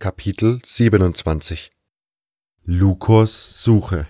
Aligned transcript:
Kapitel 0.00 0.60
27 0.64 1.72
Lukos 2.64 3.64
Suche. 3.64 4.06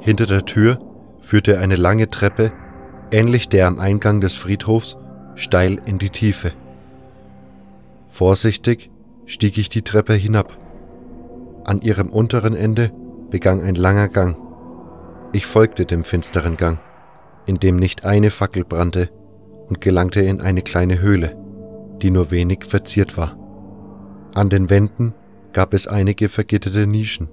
Hinter 0.00 0.26
der 0.26 0.44
Tür 0.44 0.78
führte 1.20 1.58
eine 1.58 1.76
lange 1.76 2.10
Treppe 2.10 2.52
ähnlich 3.10 3.48
der 3.48 3.66
am 3.66 3.78
Eingang 3.78 4.20
des 4.20 4.36
Friedhofs, 4.36 4.96
steil 5.34 5.80
in 5.84 5.98
die 5.98 6.10
Tiefe. 6.10 6.52
Vorsichtig 8.08 8.90
stieg 9.26 9.58
ich 9.58 9.68
die 9.68 9.82
Treppe 9.82 10.14
hinab. 10.14 10.56
An 11.64 11.80
ihrem 11.82 12.08
unteren 12.08 12.54
Ende 12.54 12.90
begann 13.30 13.60
ein 13.60 13.74
langer 13.74 14.08
Gang. 14.08 14.36
Ich 15.32 15.46
folgte 15.46 15.84
dem 15.84 16.04
finsteren 16.04 16.56
Gang, 16.56 16.80
in 17.46 17.56
dem 17.56 17.76
nicht 17.76 18.04
eine 18.04 18.30
Fackel 18.30 18.64
brannte, 18.64 19.10
und 19.68 19.82
gelangte 19.82 20.20
in 20.20 20.40
eine 20.40 20.62
kleine 20.62 21.00
Höhle, 21.00 21.36
die 22.00 22.10
nur 22.10 22.30
wenig 22.30 22.64
verziert 22.64 23.18
war. 23.18 23.36
An 24.34 24.48
den 24.48 24.70
Wänden 24.70 25.12
gab 25.52 25.74
es 25.74 25.86
einige 25.86 26.30
vergitterte 26.30 26.86
Nischen, 26.86 27.28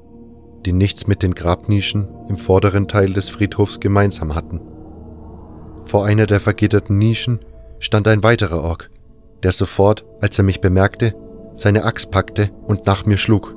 die 0.65 0.73
nichts 0.73 1.07
mit 1.07 1.23
den 1.23 1.33
Grabnischen 1.33 2.09
im 2.27 2.37
vorderen 2.37 2.89
Teil 2.89 3.13
des 3.13 3.29
Friedhofs 3.29 3.79
gemeinsam 3.79 4.35
hatten. 4.35 4.59
Vor 5.85 6.05
einer 6.05 6.25
der 6.25 6.39
vergitterten 6.39 6.97
Nischen 6.97 7.39
stand 7.79 8.07
ein 8.07 8.23
weiterer 8.23 8.61
Ork, 8.61 8.89
der 9.43 9.51
sofort, 9.51 10.05
als 10.21 10.37
er 10.37 10.43
mich 10.43 10.61
bemerkte, 10.61 11.13
seine 11.53 11.83
Axt 11.83 12.11
packte 12.11 12.49
und 12.65 12.85
nach 12.85 13.05
mir 13.05 13.17
schlug. 13.17 13.55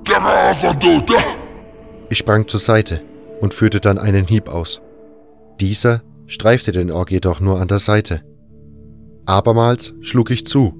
Ich 2.10 2.18
sprang 2.18 2.46
zur 2.46 2.60
Seite 2.60 3.00
und 3.40 3.54
führte 3.54 3.80
dann 3.80 3.98
einen 3.98 4.26
Hieb 4.26 4.48
aus. 4.48 4.80
Dieser 5.60 6.02
streifte 6.26 6.72
den 6.72 6.90
Ork 6.90 7.10
jedoch 7.10 7.40
nur 7.40 7.60
an 7.60 7.68
der 7.68 7.78
Seite. 7.78 8.22
Abermals 9.26 9.94
schlug 10.00 10.30
ich 10.30 10.46
zu, 10.46 10.74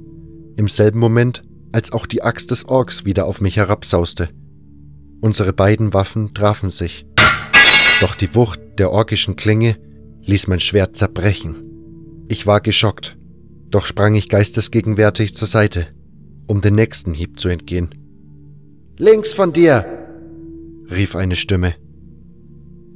im 0.57 0.69
selben 0.69 1.01
Moment, 1.01 1.43
als 1.73 1.93
auch 1.93 2.07
die 2.07 2.23
Axt 2.23 2.51
des 2.51 2.69
Orks 2.69 3.05
wieder 3.05 3.27
auf 3.27 3.41
mich 3.41 3.57
herabsauste. 3.57 4.29
Unsere 5.21 5.53
beiden 5.53 5.93
Waffen 5.93 6.33
trafen 6.35 6.71
sich. 6.71 7.07
Doch 8.01 8.15
die 8.15 8.35
Wucht 8.35 8.61
der 8.79 8.93
orkischen 8.93 9.37
Klinge 9.37 9.77
ließ 10.29 10.47
mein 10.47 10.61
Schwert 10.61 10.95
zerbrechen. 10.95 11.57
Ich 12.29 12.47
war 12.47 12.61
geschockt, 12.61 13.17
doch 13.71 13.87
sprang 13.87 14.15
ich 14.15 14.29
geistesgegenwärtig 14.29 15.34
zur 15.34 15.48
Seite, 15.48 15.87
um 16.47 16.61
den 16.61 16.75
nächsten 16.75 17.15
Hieb 17.15 17.41
zu 17.41 17.48
entgehen. 17.48 17.89
Links 18.99 19.33
von 19.33 19.55
dir! 19.55 19.87
rief 20.91 21.17
eine 21.17 21.34
Stimme. 21.34 21.75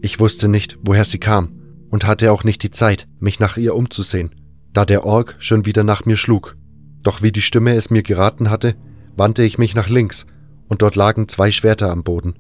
Ich 0.03 0.20
wusste 0.20 0.48
nicht, 0.48 0.78
woher 0.83 1.06
sie 1.06 1.19
kam 1.19 1.55
und 1.91 2.06
hatte 2.06 2.33
auch 2.33 2.44
nicht 2.44 2.62
die 2.62 2.70
Zeit, 2.70 3.08
mich 3.19 3.41
nach 3.41 3.56
ihr 3.56 3.75
umzusehen, 3.75 4.34
da 4.75 4.84
der 4.84 5.05
Ork 5.05 5.36
schon 5.38 5.64
wieder 5.64 5.84
nach 5.84 6.05
mir 6.05 6.16
schlug. 6.16 6.56
Doch 7.03 7.22
wie 7.22 7.33
die 7.33 7.42
Stimme 7.42 7.75
es 7.75 7.88
mir 7.88 8.03
geraten 8.03 8.50
hatte, 8.50 8.75
wandte 9.16 9.42
ich 9.42 9.56
mich 9.56 9.75
nach 9.75 9.88
links, 9.88 10.27
und 10.69 10.83
dort 10.83 10.97
lagen 10.97 11.28
zwei 11.28 11.50
Schwerter 11.50 11.91
am 11.91 12.03
Boden, 12.03 12.34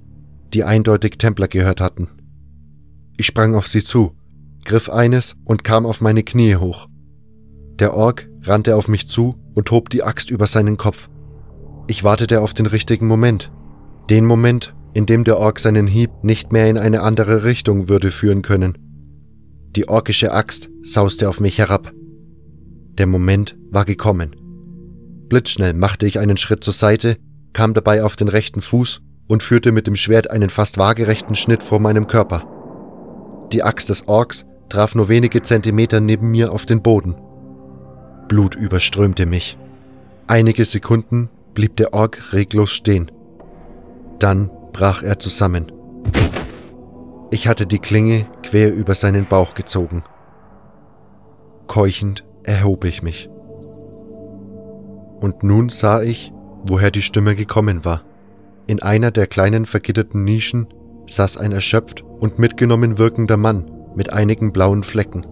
die 0.52 0.64
eindeutig 0.64 1.16
Templer 1.18 1.48
gehört 1.48 1.80
hatten. 1.80 2.08
Ich 3.16 3.26
sprang 3.26 3.54
auf 3.54 3.68
sie 3.68 3.82
zu 3.82 4.16
griff 4.64 4.88
eines 4.88 5.34
und 5.44 5.64
kam 5.64 5.86
auf 5.86 6.00
meine 6.00 6.22
Knie 6.22 6.56
hoch. 6.56 6.88
Der 7.78 7.94
Ork 7.94 8.28
rannte 8.42 8.76
auf 8.76 8.88
mich 8.88 9.08
zu 9.08 9.36
und 9.54 9.70
hob 9.70 9.90
die 9.90 10.02
Axt 10.02 10.30
über 10.30 10.46
seinen 10.46 10.76
Kopf. 10.76 11.08
Ich 11.86 12.04
wartete 12.04 12.40
auf 12.40 12.54
den 12.54 12.66
richtigen 12.66 13.06
Moment. 13.06 13.50
Den 14.10 14.24
Moment, 14.24 14.74
in 14.94 15.06
dem 15.06 15.24
der 15.24 15.38
Ork 15.38 15.58
seinen 15.58 15.86
Hieb 15.86 16.10
nicht 16.22 16.52
mehr 16.52 16.68
in 16.68 16.78
eine 16.78 17.02
andere 17.02 17.44
Richtung 17.44 17.88
würde 17.88 18.10
führen 18.10 18.42
können. 18.42 18.78
Die 19.74 19.88
orkische 19.88 20.32
Axt 20.32 20.68
sauste 20.82 21.28
auf 21.28 21.40
mich 21.40 21.58
herab. 21.58 21.92
Der 22.98 23.06
Moment 23.06 23.56
war 23.70 23.84
gekommen. 23.84 24.36
Blitzschnell 25.28 25.72
machte 25.72 26.06
ich 26.06 26.18
einen 26.18 26.36
Schritt 26.36 26.62
zur 26.62 26.74
Seite, 26.74 27.16
kam 27.54 27.72
dabei 27.72 28.04
auf 28.04 28.16
den 28.16 28.28
rechten 28.28 28.60
Fuß 28.60 29.00
und 29.28 29.42
führte 29.42 29.72
mit 29.72 29.86
dem 29.86 29.96
Schwert 29.96 30.30
einen 30.30 30.50
fast 30.50 30.76
waagerechten 30.76 31.34
Schnitt 31.34 31.62
vor 31.62 31.80
meinem 31.80 32.06
Körper. 32.06 32.44
Die 33.52 33.62
Axt 33.62 33.88
des 33.88 34.08
Orks 34.08 34.44
traf 34.72 34.94
nur 34.94 35.08
wenige 35.08 35.42
Zentimeter 35.42 36.00
neben 36.00 36.30
mir 36.30 36.50
auf 36.50 36.64
den 36.64 36.80
Boden. 36.80 37.14
Blut 38.26 38.54
überströmte 38.54 39.26
mich. 39.26 39.58
Einige 40.28 40.64
Sekunden 40.64 41.28
blieb 41.52 41.76
der 41.76 41.92
Ork 41.92 42.32
reglos 42.32 42.70
stehen. 42.70 43.10
Dann 44.18 44.50
brach 44.72 45.02
er 45.02 45.18
zusammen. 45.18 45.70
Ich 47.30 47.48
hatte 47.48 47.66
die 47.66 47.80
Klinge 47.80 48.26
quer 48.42 48.72
über 48.72 48.94
seinen 48.94 49.26
Bauch 49.26 49.52
gezogen. 49.52 50.04
Keuchend 51.66 52.24
erhob 52.42 52.86
ich 52.86 53.02
mich. 53.02 53.28
Und 55.20 55.42
nun 55.42 55.68
sah 55.68 56.00
ich, 56.00 56.32
woher 56.64 56.90
die 56.90 57.02
Stimme 57.02 57.36
gekommen 57.36 57.84
war. 57.84 58.04
In 58.66 58.82
einer 58.82 59.10
der 59.10 59.26
kleinen 59.26 59.66
vergitterten 59.66 60.24
Nischen 60.24 60.68
saß 61.06 61.36
ein 61.36 61.52
erschöpft 61.52 62.02
und 62.20 62.38
mitgenommen 62.38 62.96
wirkender 62.96 63.36
Mann 63.36 63.71
mit 63.94 64.12
einigen 64.12 64.52
blauen 64.52 64.82
Flecken. 64.82 65.26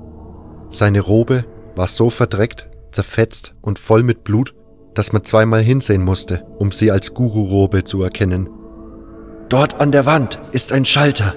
Seine 0.71 1.01
Robe 1.01 1.45
war 1.77 1.89
so 1.89 2.11
verdreckt, 2.11 2.69
zerfetzt 2.93 3.55
und 3.61 3.79
voll 3.79 4.03
mit 4.03 4.25
Blut, 4.25 4.55
dass 4.95 5.13
man 5.13 5.25
zweimal 5.25 5.63
hinsehen 5.63 6.03
musste, 6.03 6.45
um 6.59 6.73
sie 6.73 6.91
als 6.91 7.15
Guru-Robe 7.15 7.85
zu 7.85 8.03
erkennen. 8.03 8.49
Dort 9.49 9.81
an 9.81 9.93
der 9.93 10.07
Wand 10.07 10.41
ist 10.53 10.73
ein 10.73 10.85
Schalter, 10.85 11.35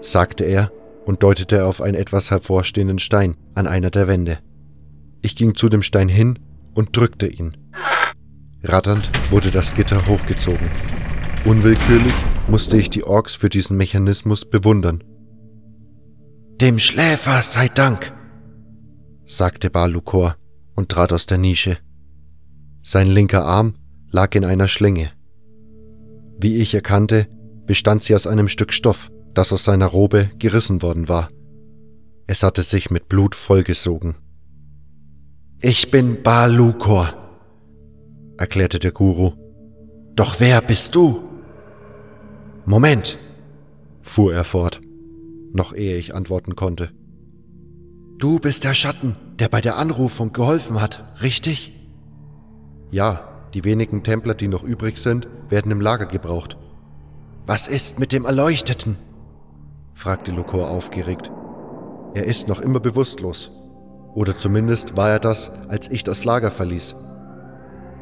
sagte 0.00 0.44
er 0.44 0.70
und 1.04 1.22
deutete 1.22 1.64
auf 1.64 1.80
einen 1.80 1.94
etwas 1.94 2.30
hervorstehenden 2.30 2.98
Stein 2.98 3.36
an 3.54 3.66
einer 3.66 3.90
der 3.90 4.06
Wände. 4.06 4.38
Ich 5.22 5.36
ging 5.36 5.54
zu 5.54 5.68
dem 5.68 5.82
Stein 5.82 6.08
hin 6.08 6.38
und 6.74 6.96
drückte 6.96 7.26
ihn. 7.26 7.56
Ratternd 8.62 9.10
wurde 9.30 9.50
das 9.50 9.74
Gitter 9.74 10.06
hochgezogen. 10.06 10.70
Unwillkürlich 11.44 12.14
musste 12.48 12.76
ich 12.76 12.90
die 12.90 13.04
Orks 13.04 13.34
für 13.34 13.48
diesen 13.48 13.76
Mechanismus 13.76 14.44
bewundern. 14.44 15.02
Dem 16.60 16.78
Schläfer 16.78 17.40
sei 17.40 17.68
Dank, 17.68 18.12
sagte 19.24 19.70
Balukor 19.70 20.36
und 20.74 20.90
trat 20.90 21.10
aus 21.10 21.24
der 21.24 21.38
Nische. 21.38 21.78
Sein 22.82 23.06
linker 23.06 23.46
Arm 23.46 23.76
lag 24.10 24.34
in 24.34 24.44
einer 24.44 24.68
Schlinge. 24.68 25.10
Wie 26.38 26.56
ich 26.56 26.74
erkannte, 26.74 27.28
bestand 27.64 28.02
sie 28.02 28.14
aus 28.14 28.26
einem 28.26 28.46
Stück 28.46 28.74
Stoff, 28.74 29.10
das 29.32 29.54
aus 29.54 29.64
seiner 29.64 29.86
Robe 29.86 30.32
gerissen 30.38 30.82
worden 30.82 31.08
war. 31.08 31.28
Es 32.26 32.42
hatte 32.42 32.60
sich 32.60 32.90
mit 32.90 33.08
Blut 33.08 33.34
vollgesogen. 33.34 34.16
Ich 35.62 35.90
bin 35.90 36.22
Balukor, 36.22 37.14
erklärte 38.36 38.78
der 38.78 38.92
Guru. 38.92 39.32
Doch 40.14 40.40
wer 40.40 40.60
bist 40.60 40.94
du? 40.94 41.22
Moment, 42.66 43.18
fuhr 44.02 44.34
er 44.34 44.44
fort 44.44 44.82
noch 45.52 45.74
ehe 45.74 45.96
ich 45.96 46.14
antworten 46.14 46.56
konnte. 46.56 46.90
Du 48.18 48.38
bist 48.38 48.64
der 48.64 48.74
Schatten, 48.74 49.16
der 49.38 49.48
bei 49.48 49.60
der 49.60 49.78
Anrufung 49.78 50.32
geholfen 50.32 50.80
hat, 50.80 51.04
richtig? 51.22 51.72
Ja, 52.90 53.46
die 53.54 53.64
wenigen 53.64 54.02
Templer, 54.02 54.34
die 54.34 54.48
noch 54.48 54.62
übrig 54.62 54.98
sind, 54.98 55.28
werden 55.48 55.72
im 55.72 55.80
Lager 55.80 56.06
gebraucht. 56.06 56.56
Was 57.46 57.66
ist 57.66 57.98
mit 57.98 58.12
dem 58.12 58.24
Erleuchteten? 58.24 58.96
fragte 59.94 60.32
Lukor 60.32 60.70
aufgeregt. 60.70 61.30
Er 62.14 62.26
ist 62.26 62.48
noch 62.48 62.60
immer 62.60 62.80
bewusstlos. 62.80 63.50
Oder 64.14 64.36
zumindest 64.36 64.96
war 64.96 65.10
er 65.10 65.18
das, 65.18 65.50
als 65.68 65.90
ich 65.90 66.04
das 66.04 66.24
Lager 66.24 66.50
verließ. 66.50 66.94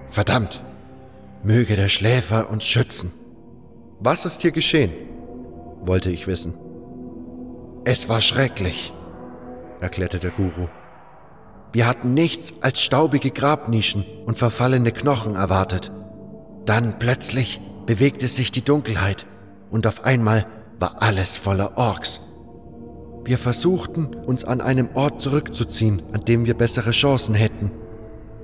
Verdammt! 0.08 0.62
Möge 1.44 1.76
der 1.76 1.88
Schläfer 1.88 2.50
uns 2.50 2.64
schützen. 2.64 3.12
Was 4.00 4.25
ist 4.25 4.43
hier 4.43 4.50
geschehen? 4.50 4.93
wollte 5.81 6.11
ich 6.11 6.26
wissen. 6.26 6.55
Es 7.90 8.06
war 8.11 8.20
schrecklich, 8.20 8.93
erklärte 9.81 10.19
der 10.19 10.31
Guru. 10.31 10.69
Wir 11.73 11.87
hatten 11.87 12.12
nichts 12.12 12.56
als 12.61 12.82
staubige 12.82 13.31
Grabnischen 13.31 14.05
und 14.26 14.37
verfallene 14.37 14.93
Knochen 14.93 15.37
erwartet. 15.37 15.90
Dann 16.67 16.99
plötzlich 16.99 17.62
bewegte 17.87 18.29
sich 18.29 18.52
die 18.52 18.62
Dunkelheit 18.62 19.25
und 19.70 19.87
auf 19.87 20.05
einmal 20.05 20.44
war 20.79 20.96
alles 21.00 21.38
voller 21.38 21.79
Orks. 21.79 22.20
Wir 23.25 23.38
versuchten, 23.38 24.14
uns 24.14 24.44
an 24.44 24.61
einem 24.61 24.91
Ort 24.93 25.23
zurückzuziehen, 25.23 26.02
an 26.12 26.26
dem 26.26 26.44
wir 26.44 26.58
bessere 26.58 26.91
Chancen 26.91 27.34
hätten. 27.34 27.70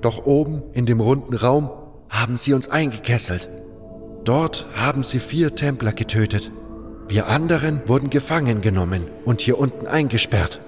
Doch 0.01 0.25
oben 0.25 0.63
in 0.73 0.87
dem 0.87 1.01
runden 1.01 1.35
Raum 1.35 1.69
haben 2.09 2.35
sie 2.35 2.53
uns 2.53 2.67
eingekesselt. 2.69 3.47
Dort 4.23 4.65
haben 4.73 5.03
sie 5.03 5.19
vier 5.19 5.53
Templer 5.53 5.93
getötet 5.93 6.51
wir 7.07 7.27
anderen 7.27 7.81
wurden 7.87 8.09
gefangen 8.09 8.61
genommen 8.61 9.03
und 9.25 9.41
hier 9.41 9.59
unten 9.59 9.87
eingesperrt. 9.87 10.59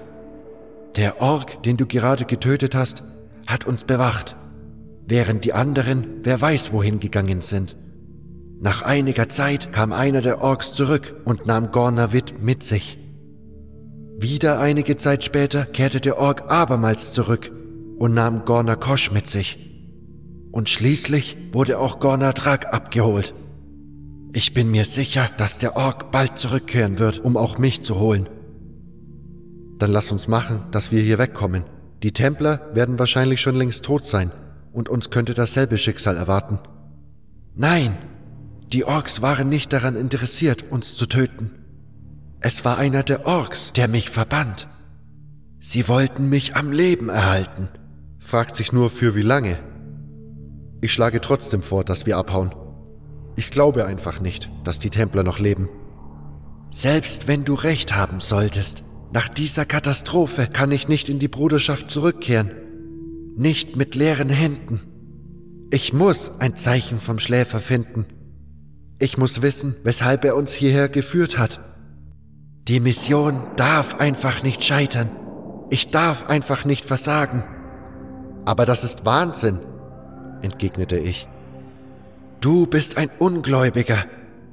Der 0.96 1.20
Ork, 1.20 1.62
den 1.62 1.76
du 1.76 1.86
gerade 1.86 2.24
getötet 2.24 2.74
hast, 2.74 3.02
hat 3.46 3.66
uns 3.66 3.84
bewacht, 3.84 4.36
während 5.06 5.44
die 5.44 5.52
anderen 5.52 6.06
wer 6.22 6.40
weiß 6.40 6.72
wohin 6.72 7.00
gegangen 7.00 7.40
sind. 7.40 7.76
Nach 8.60 8.82
einiger 8.82 9.28
Zeit 9.28 9.72
kam 9.72 9.92
einer 9.92 10.20
der 10.20 10.42
Orks 10.42 10.72
zurück 10.72 11.14
und 11.24 11.46
nahm 11.46 11.70
Gornavit 11.70 12.42
mit 12.42 12.62
sich. 12.62 12.98
Wieder 14.18 14.58
einige 14.58 14.96
Zeit 14.96 15.22
später 15.22 15.64
kehrte 15.64 16.00
der 16.00 16.18
Ork 16.18 16.50
abermals 16.50 17.12
zurück 17.12 17.52
und 17.98 18.14
nahm 18.14 18.44
Gornakosch 18.44 19.12
mit 19.12 19.28
sich. 19.28 19.58
Und 20.50 20.68
schließlich 20.68 21.36
wurde 21.52 21.78
auch 21.78 22.00
Gornadrak 22.00 22.72
abgeholt. 22.72 23.34
Ich 24.38 24.54
bin 24.54 24.70
mir 24.70 24.84
sicher, 24.84 25.28
dass 25.36 25.58
der 25.58 25.74
Ork 25.74 26.12
bald 26.12 26.38
zurückkehren 26.38 27.00
wird, 27.00 27.18
um 27.18 27.36
auch 27.36 27.58
mich 27.58 27.82
zu 27.82 27.98
holen. 27.98 28.28
Dann 29.78 29.90
lass 29.90 30.12
uns 30.12 30.28
machen, 30.28 30.60
dass 30.70 30.92
wir 30.92 31.02
hier 31.02 31.18
wegkommen. 31.18 31.64
Die 32.04 32.12
Templer 32.12 32.70
werden 32.72 33.00
wahrscheinlich 33.00 33.40
schon 33.40 33.56
längst 33.56 33.84
tot 33.84 34.06
sein 34.06 34.30
und 34.72 34.88
uns 34.88 35.10
könnte 35.10 35.34
dasselbe 35.34 35.76
Schicksal 35.76 36.16
erwarten. 36.16 36.60
Nein, 37.56 37.98
die 38.72 38.84
Orks 38.84 39.22
waren 39.22 39.48
nicht 39.48 39.72
daran 39.72 39.96
interessiert, 39.96 40.66
uns 40.70 40.96
zu 40.96 41.06
töten. 41.06 41.50
Es 42.38 42.64
war 42.64 42.78
einer 42.78 43.02
der 43.02 43.26
Orks, 43.26 43.72
der 43.72 43.88
mich 43.88 44.08
verbannt. 44.08 44.68
Sie 45.58 45.88
wollten 45.88 46.28
mich 46.28 46.54
am 46.54 46.70
Leben 46.70 47.08
erhalten. 47.08 47.70
Fragt 48.20 48.54
sich 48.54 48.72
nur 48.72 48.88
für 48.88 49.16
wie 49.16 49.22
lange. 49.22 49.58
Ich 50.80 50.92
schlage 50.92 51.20
trotzdem 51.20 51.60
vor, 51.60 51.82
dass 51.82 52.06
wir 52.06 52.16
abhauen. 52.16 52.54
Ich 53.38 53.52
glaube 53.52 53.86
einfach 53.86 54.20
nicht, 54.20 54.50
dass 54.64 54.80
die 54.80 54.90
Templer 54.90 55.22
noch 55.22 55.38
leben. 55.38 55.68
Selbst 56.72 57.28
wenn 57.28 57.44
du 57.44 57.54
recht 57.54 57.94
haben 57.94 58.18
solltest, 58.18 58.82
nach 59.12 59.28
dieser 59.28 59.64
Katastrophe 59.64 60.48
kann 60.48 60.72
ich 60.72 60.88
nicht 60.88 61.08
in 61.08 61.20
die 61.20 61.28
Bruderschaft 61.28 61.88
zurückkehren. 61.88 62.50
Nicht 63.36 63.76
mit 63.76 63.94
leeren 63.94 64.28
Händen. 64.28 64.80
Ich 65.70 65.92
muss 65.92 66.32
ein 66.40 66.56
Zeichen 66.56 66.98
vom 66.98 67.20
Schläfer 67.20 67.60
finden. 67.60 68.06
Ich 68.98 69.18
muss 69.18 69.40
wissen, 69.40 69.76
weshalb 69.84 70.24
er 70.24 70.34
uns 70.34 70.52
hierher 70.52 70.88
geführt 70.88 71.38
hat. 71.38 71.60
Die 72.66 72.80
Mission 72.80 73.40
darf 73.54 74.00
einfach 74.00 74.42
nicht 74.42 74.64
scheitern. 74.64 75.10
Ich 75.70 75.92
darf 75.92 76.28
einfach 76.28 76.64
nicht 76.64 76.84
versagen. 76.84 77.44
Aber 78.44 78.66
das 78.66 78.82
ist 78.82 79.04
Wahnsinn, 79.04 79.60
entgegnete 80.42 80.98
ich. 80.98 81.28
Du 82.40 82.66
bist 82.66 82.96
ein 82.96 83.10
Ungläubiger. 83.18 84.04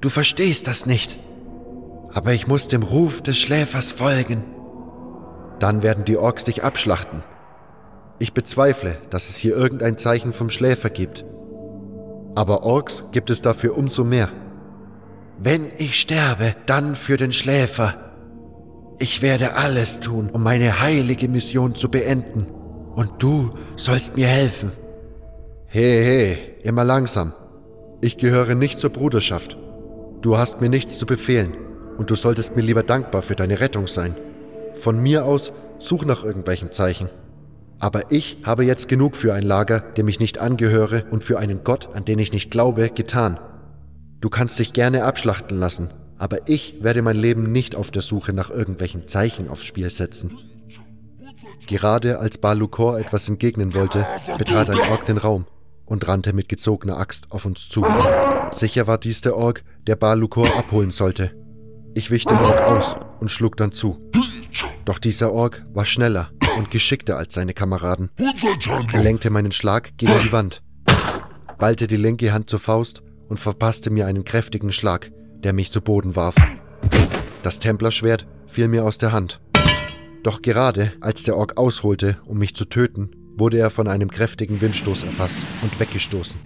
Du 0.01 0.09
verstehst 0.09 0.67
das 0.67 0.87
nicht. 0.87 1.19
Aber 2.13 2.33
ich 2.33 2.47
muss 2.47 2.67
dem 2.67 2.81
Ruf 2.81 3.21
des 3.21 3.37
Schläfers 3.37 3.91
folgen. 3.91 4.43
Dann 5.59 5.83
werden 5.83 6.03
die 6.03 6.17
Orks 6.17 6.45
dich 6.45 6.63
abschlachten. 6.63 7.23
Ich 8.17 8.33
bezweifle, 8.33 8.97
dass 9.09 9.29
es 9.29 9.37
hier 9.37 9.55
irgendein 9.55 9.97
Zeichen 9.97 10.33
vom 10.33 10.49
Schläfer 10.49 10.89
gibt. 10.89 11.23
Aber 12.33 12.63
Orks 12.63 13.03
gibt 13.11 13.29
es 13.29 13.41
dafür 13.41 13.77
umso 13.77 14.03
mehr. 14.03 14.29
Wenn 15.37 15.69
ich 15.77 15.99
sterbe, 15.99 16.55
dann 16.65 16.95
für 16.95 17.17
den 17.17 17.31
Schläfer. 17.31 17.95
Ich 18.97 19.21
werde 19.21 19.55
alles 19.55 19.99
tun, 19.99 20.29
um 20.31 20.41
meine 20.41 20.79
heilige 20.81 21.27
Mission 21.27 21.75
zu 21.75 21.89
beenden. 21.89 22.47
Und 22.95 23.21
du 23.21 23.53
sollst 23.75 24.15
mir 24.15 24.27
helfen. 24.27 24.71
Hey, 25.67 26.03
hey, 26.03 26.37
immer 26.63 26.83
langsam. 26.83 27.33
Ich 28.01 28.17
gehöre 28.17 28.55
nicht 28.55 28.77
zur 28.77 28.89
Bruderschaft. 28.89 29.57
Du 30.21 30.37
hast 30.37 30.59
mir 30.59 30.69
nichts 30.69 30.99
zu 30.99 31.05
befehlen 31.05 31.55
und 31.97 32.09
du 32.09 32.15
solltest 32.15 32.55
mir 32.55 32.61
lieber 32.61 32.83
dankbar 32.83 33.21
für 33.21 33.35
deine 33.35 33.59
Rettung 33.59 33.87
sein. 33.87 34.15
Von 34.73 35.01
mir 35.01 35.25
aus 35.25 35.53
such 35.79 36.03
nach 36.05 36.23
irgendwelchen 36.23 36.71
Zeichen. 36.71 37.09
Aber 37.79 38.11
ich 38.11 38.37
habe 38.43 38.65
jetzt 38.65 38.89
genug 38.89 39.15
für 39.15 39.33
ein 39.33 39.43
Lager, 39.43 39.79
dem 39.79 40.07
ich 40.07 40.19
nicht 40.19 40.39
angehöre 40.39 41.05
und 41.11 41.23
für 41.23 41.39
einen 41.39 41.63
Gott, 41.63 41.89
an 41.93 42.05
den 42.05 42.19
ich 42.19 42.33
nicht 42.33 42.51
glaube, 42.51 42.89
getan. 42.89 43.39
Du 44.19 44.29
kannst 44.29 44.59
dich 44.59 44.73
gerne 44.73 45.03
abschlachten 45.03 45.57
lassen, 45.57 45.89
aber 46.17 46.49
ich 46.49 46.83
werde 46.83 47.01
mein 47.01 47.17
Leben 47.17 47.51
nicht 47.51 47.75
auf 47.75 47.91
der 47.91 48.01
Suche 48.01 48.33
nach 48.33 48.49
irgendwelchen 48.49 49.07
Zeichen 49.07 49.49
aufs 49.49 49.63
Spiel 49.63 49.89
setzen. 49.89 50.37
Gerade 51.67 52.19
als 52.19 52.37
Balukor 52.39 52.99
etwas 52.99 53.29
entgegnen 53.29 53.73
wollte, 53.73 54.05
betrat 54.37 54.69
ein 54.69 54.79
Ork 54.91 55.05
den 55.05 55.17
Raum 55.17 55.45
und 55.85 56.07
rannte 56.07 56.33
mit 56.33 56.49
gezogener 56.49 56.97
Axt 56.97 57.31
auf 57.31 57.45
uns 57.45 57.69
zu. 57.69 57.85
Sicher 58.51 58.87
war 58.87 58.97
dies 58.97 59.21
der 59.21 59.35
Ork, 59.35 59.63
der 59.87 59.95
Balukor 59.95 60.47
abholen 60.57 60.91
sollte. 60.91 61.31
Ich 61.93 62.11
wich 62.11 62.25
dem 62.25 62.39
Ork 62.39 62.61
aus 62.61 62.95
und 63.19 63.29
schlug 63.29 63.57
dann 63.57 63.71
zu. 63.71 63.99
Doch 64.83 64.99
dieser 64.99 65.31
Ork 65.31 65.65
war 65.73 65.85
schneller 65.85 66.29
und 66.57 66.71
geschickter 66.71 67.17
als 67.17 67.33
seine 67.33 67.53
Kameraden. 67.53 68.09
Er 68.93 69.01
lenkte 69.01 69.29
meinen 69.29 69.51
Schlag 69.51 69.97
gegen 69.97 70.19
die 70.23 70.31
Wand, 70.31 70.61
ballte 71.57 71.87
die 71.87 71.97
linke 71.97 72.33
Hand 72.33 72.49
zur 72.49 72.59
Faust 72.59 73.01
und 73.27 73.37
verpasste 73.37 73.89
mir 73.89 74.07
einen 74.07 74.23
kräftigen 74.23 74.71
Schlag, 74.71 75.11
der 75.43 75.53
mich 75.53 75.71
zu 75.71 75.81
Boden 75.81 76.15
warf. 76.15 76.35
Das 77.43 77.59
Templerschwert 77.59 78.27
fiel 78.47 78.67
mir 78.67 78.85
aus 78.85 78.97
der 78.97 79.11
Hand. 79.11 79.39
Doch 80.23 80.41
gerade 80.41 80.93
als 81.01 81.23
der 81.23 81.37
Ork 81.37 81.57
ausholte, 81.57 82.17
um 82.25 82.39
mich 82.39 82.55
zu 82.55 82.65
töten, 82.65 83.11
wurde 83.37 83.57
er 83.57 83.69
von 83.69 83.87
einem 83.87 84.09
kräftigen 84.09 84.61
Windstoß 84.61 85.03
erfasst 85.03 85.39
und 85.61 85.79
weggestoßen. 85.79 86.39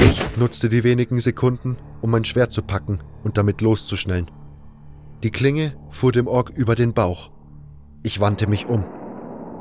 Ich 0.00 0.36
nutzte 0.36 0.68
die 0.68 0.84
wenigen 0.84 1.20
Sekunden, 1.20 1.76
um 2.02 2.10
mein 2.10 2.24
Schwert 2.24 2.52
zu 2.52 2.62
packen 2.62 3.00
und 3.22 3.38
damit 3.38 3.60
loszuschnellen. 3.60 4.30
Die 5.22 5.30
Klinge 5.30 5.74
fuhr 5.90 6.12
dem 6.12 6.26
Ork 6.26 6.50
über 6.50 6.74
den 6.74 6.92
Bauch. 6.92 7.30
Ich 8.02 8.20
wandte 8.20 8.46
mich 8.46 8.66
um. 8.66 8.84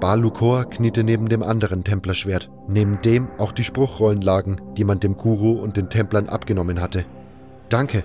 Balukor 0.02 0.66
kniete 0.66 1.04
neben 1.04 1.30
dem 1.30 1.44
anderen 1.44 1.86
Templerschwert, 1.86 2.52
neben 2.68 3.00
dem 3.02 3.30
auch 3.38 3.54
die 3.54 3.64
Spruchrollen 3.64 4.22
lagen, 4.22 4.58
die 4.76 4.84
man 4.84 5.00
dem 5.00 5.16
Guru 5.16 5.54
und 5.54 5.78
den 5.78 5.90
Templern 5.90 6.28
abgenommen 6.28 6.82
hatte. 6.82 7.06
Danke, 7.70 8.04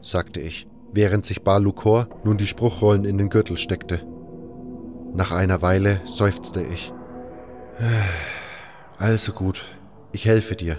sagte 0.00 0.40
ich, 0.40 0.66
während 0.92 1.26
sich 1.26 1.44
Balukor 1.44 2.08
nun 2.24 2.38
die 2.38 2.46
Spruchrollen 2.46 3.04
in 3.04 3.18
den 3.18 3.28
Gürtel 3.28 3.58
steckte. 3.58 4.00
Nach 5.14 5.32
einer 5.32 5.60
Weile 5.60 6.00
seufzte 6.06 6.62
ich. 6.62 6.92
Also 8.98 9.32
gut, 9.32 9.64
ich 10.12 10.26
helfe 10.26 10.56
dir. 10.56 10.78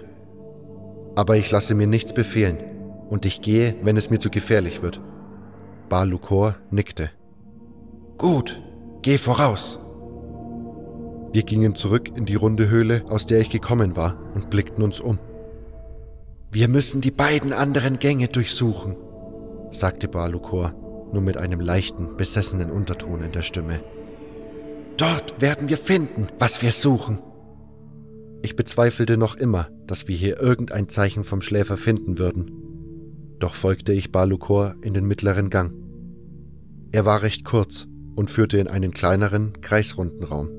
Aber 1.16 1.38
ich 1.38 1.50
lasse 1.50 1.74
mir 1.74 1.88
nichts 1.88 2.14
befehlen 2.14 2.60
und 3.10 3.26
ich 3.26 3.42
gehe, 3.42 3.76
wenn 3.82 3.98
es 3.98 4.12
mir 4.12 4.20
zu 4.20 4.30
gefährlich 4.30 4.84
wird. 4.84 5.02
Balukor 5.90 6.56
nickte. 6.70 7.10
Gut, 8.18 8.62
geh 9.02 9.18
voraus. 9.18 9.80
Wir 11.34 11.44
gingen 11.44 11.76
zurück 11.76 12.16
in 12.16 12.26
die 12.26 12.36
runde 12.36 12.70
Höhle, 12.70 13.04
aus 13.10 13.26
der 13.26 13.40
ich 13.40 13.50
gekommen 13.50 13.96
war, 13.96 14.18
und 14.36 14.50
blickten 14.50 14.84
uns 14.84 15.00
um. 15.00 15.18
Wir 16.52 16.68
müssen 16.68 17.02
die 17.02 17.12
beiden 17.12 17.54
anderen 17.54 18.00
Gänge 18.00 18.28
durchsuchen, 18.28 18.96
sagte 19.72 20.08
Balukor, 20.08 20.74
nur 21.12 21.22
mit 21.22 21.38
einem 21.38 21.62
leichten, 21.62 22.18
besessenen 22.18 22.70
Unterton 22.70 23.24
in 23.24 23.32
der 23.32 23.42
Stimme. 23.42 23.82
Dort 24.98 25.42
werden 25.42 25.70
wir 25.70 25.78
finden, 25.78 26.28
was 26.38 26.62
wir 26.62 26.72
suchen. 26.72 27.20
Ich 28.44 28.56
bezweifelte 28.56 29.18
noch 29.18 29.36
immer, 29.36 29.70
dass 29.88 30.08
wir 30.08 30.16
hier 30.16 30.40
irgendein 30.40 30.90
Zeichen 30.90 31.24
vom 31.24 31.42
Schläfer 31.42 31.78
finden 31.78 32.18
würden. 32.18 32.52
Doch 33.40 33.56
folgte 33.56 33.94
ich 33.94 34.12
Balukor 34.12 34.76
in 34.82 34.94
den 34.94 35.06
mittleren 35.06 35.50
Gang. 35.50 35.74
Er 36.92 37.06
war 37.06 37.22
recht 37.22 37.46
kurz 37.46 37.88
und 38.16 38.30
führte 38.30 38.58
in 38.58 38.68
einen 38.68 38.92
kleineren, 38.92 39.62
kreisrunden 39.62 40.24
Raum. 40.24 40.50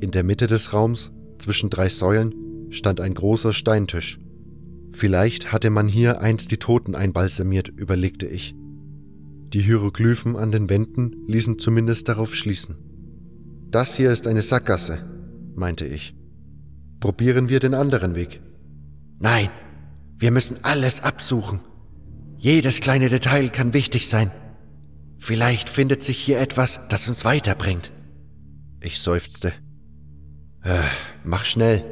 In 0.00 0.10
der 0.10 0.24
Mitte 0.24 0.46
des 0.46 0.72
Raums, 0.72 1.12
zwischen 1.38 1.70
drei 1.70 1.88
Säulen, 1.88 2.34
stand 2.70 3.00
ein 3.00 3.14
großer 3.14 3.52
Steintisch. 3.52 4.18
Vielleicht 4.92 5.52
hatte 5.52 5.70
man 5.70 5.88
hier 5.88 6.20
einst 6.20 6.50
die 6.50 6.58
Toten 6.58 6.94
einbalsamiert, 6.94 7.68
überlegte 7.68 8.26
ich. 8.26 8.54
Die 9.52 9.60
Hieroglyphen 9.60 10.36
an 10.36 10.52
den 10.52 10.68
Wänden 10.68 11.24
ließen 11.26 11.58
zumindest 11.58 12.08
darauf 12.08 12.34
schließen. 12.34 12.76
Das 13.70 13.94
hier 13.94 14.10
ist 14.10 14.26
eine 14.26 14.42
Sackgasse, 14.42 14.98
meinte 15.54 15.86
ich. 15.86 16.16
Probieren 16.98 17.48
wir 17.48 17.60
den 17.60 17.74
anderen 17.74 18.14
Weg. 18.14 18.40
Nein, 19.20 19.48
wir 20.16 20.32
müssen 20.32 20.58
alles 20.62 21.02
absuchen. 21.02 21.60
Jedes 22.36 22.80
kleine 22.80 23.08
Detail 23.08 23.48
kann 23.48 23.72
wichtig 23.72 24.08
sein. 24.08 24.32
Vielleicht 25.18 25.68
findet 25.68 26.02
sich 26.02 26.18
hier 26.18 26.40
etwas, 26.40 26.80
das 26.88 27.08
uns 27.08 27.24
weiterbringt. 27.24 27.92
Ich 28.80 29.00
seufzte. 29.00 29.52
Äh, 30.62 30.82
mach 31.22 31.44
schnell. 31.44 31.84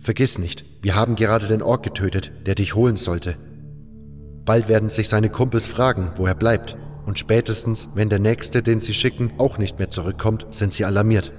Vergiss 0.00 0.38
nicht, 0.38 0.64
wir 0.82 0.96
haben 0.96 1.14
gerade 1.14 1.46
den 1.46 1.62
Ork 1.62 1.82
getötet, 1.82 2.32
der 2.46 2.54
dich 2.54 2.74
holen 2.74 2.96
sollte. 2.96 3.36
Bald 4.44 4.68
werden 4.68 4.90
sich 4.90 5.08
seine 5.08 5.30
Kumpels 5.30 5.66
fragen, 5.66 6.12
wo 6.16 6.26
er 6.26 6.34
bleibt. 6.34 6.76
Und 7.10 7.18
spätestens, 7.18 7.88
wenn 7.92 8.08
der 8.08 8.20
Nächste, 8.20 8.62
den 8.62 8.78
sie 8.78 8.94
schicken, 8.94 9.32
auch 9.36 9.58
nicht 9.58 9.80
mehr 9.80 9.90
zurückkommt, 9.90 10.46
sind 10.52 10.72
sie 10.72 10.84
alarmiert. 10.84 11.32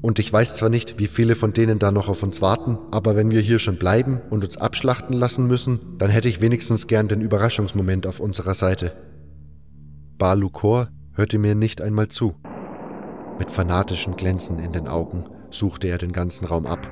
Und 0.00 0.18
ich 0.18 0.32
weiß 0.32 0.56
zwar 0.56 0.68
nicht, 0.68 0.98
wie 0.98 1.06
viele 1.06 1.36
von 1.36 1.52
denen 1.52 1.78
da 1.78 1.92
noch 1.92 2.08
auf 2.08 2.24
uns 2.24 2.42
warten, 2.42 2.76
aber 2.90 3.14
wenn 3.14 3.30
wir 3.30 3.40
hier 3.40 3.60
schon 3.60 3.76
bleiben 3.76 4.20
und 4.30 4.42
uns 4.42 4.56
abschlachten 4.56 5.16
lassen 5.16 5.46
müssen, 5.46 5.96
dann 5.98 6.10
hätte 6.10 6.28
ich 6.28 6.40
wenigstens 6.40 6.88
gern 6.88 7.06
den 7.06 7.20
Überraschungsmoment 7.20 8.04
auf 8.04 8.18
unserer 8.18 8.54
Seite. 8.54 8.92
Balukor 10.18 10.88
hörte 11.12 11.38
mir 11.38 11.54
nicht 11.54 11.80
einmal 11.80 12.08
zu. 12.08 12.34
Mit 13.38 13.52
fanatischem 13.52 14.16
Glänzen 14.16 14.58
in 14.58 14.72
den 14.72 14.88
Augen 14.88 15.24
suchte 15.52 15.86
er 15.86 15.98
den 15.98 16.10
ganzen 16.10 16.46
Raum 16.46 16.66
ab. 16.66 16.90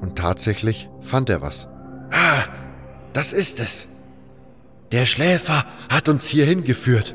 Und 0.00 0.14
tatsächlich 0.16 0.88
fand 1.00 1.28
er 1.28 1.42
was. 1.42 1.66
Ah, 2.12 2.44
das 3.12 3.32
ist 3.32 3.58
es. 3.58 3.88
Der 4.92 5.06
Schläfer 5.06 5.64
hat 5.88 6.08
uns 6.08 6.26
hierhin 6.26 6.64
geführt. 6.64 7.14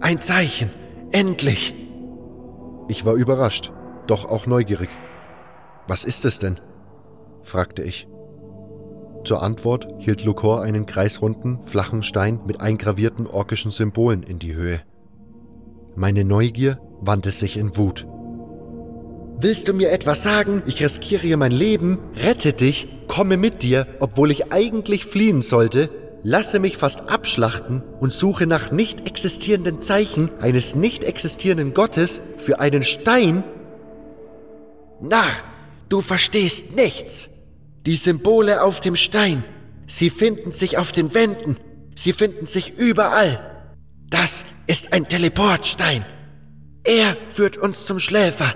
Ein 0.00 0.20
Zeichen. 0.20 0.70
Endlich. 1.10 1.74
Ich 2.88 3.04
war 3.04 3.14
überrascht, 3.14 3.72
doch 4.06 4.24
auch 4.24 4.46
neugierig. 4.46 4.90
Was 5.88 6.04
ist 6.04 6.24
es 6.24 6.38
denn? 6.38 6.60
fragte 7.42 7.82
ich. 7.82 8.06
Zur 9.24 9.42
Antwort 9.42 9.88
hielt 9.98 10.22
Lukor 10.22 10.62
einen 10.62 10.86
kreisrunden, 10.86 11.60
flachen 11.64 12.02
Stein 12.02 12.40
mit 12.46 12.60
eingravierten 12.60 13.26
orkischen 13.26 13.70
Symbolen 13.70 14.22
in 14.22 14.38
die 14.38 14.54
Höhe. 14.54 14.82
Meine 15.96 16.24
Neugier 16.24 16.78
wandte 17.00 17.30
sich 17.30 17.56
in 17.56 17.76
Wut. 17.76 18.06
Willst 19.40 19.66
du 19.66 19.74
mir 19.74 19.90
etwas 19.90 20.22
sagen? 20.22 20.62
Ich 20.66 20.82
riskiere 20.82 21.22
hier 21.22 21.36
mein 21.36 21.52
Leben, 21.52 21.98
rette 22.16 22.52
dich, 22.52 22.88
komme 23.08 23.36
mit 23.36 23.62
dir, 23.62 23.86
obwohl 24.00 24.30
ich 24.30 24.52
eigentlich 24.52 25.06
fliehen 25.06 25.42
sollte, 25.42 25.90
lasse 26.24 26.58
mich 26.58 26.78
fast 26.78 27.08
abschlachten 27.08 27.82
und 28.00 28.12
suche 28.12 28.46
nach 28.46 28.72
nicht 28.72 29.06
existierenden 29.06 29.80
Zeichen 29.80 30.30
eines 30.40 30.74
nicht 30.74 31.04
existierenden 31.04 31.74
Gottes 31.74 32.20
für 32.38 32.58
einen 32.58 32.82
Stein? 32.82 33.44
Na, 35.00 35.24
du 35.90 36.00
verstehst 36.00 36.74
nichts. 36.74 37.28
Die 37.86 37.96
Symbole 37.96 38.62
auf 38.62 38.80
dem 38.80 38.96
Stein, 38.96 39.44
sie 39.86 40.08
finden 40.08 40.50
sich 40.50 40.78
auf 40.78 40.92
den 40.92 41.14
Wänden, 41.14 41.58
sie 41.94 42.14
finden 42.14 42.46
sich 42.46 42.78
überall. 42.78 43.74
Das 44.08 44.46
ist 44.66 44.94
ein 44.94 45.06
Teleportstein. 45.06 46.06
Er 46.84 47.16
führt 47.32 47.58
uns 47.58 47.84
zum 47.84 47.98
Schläfer. 47.98 48.54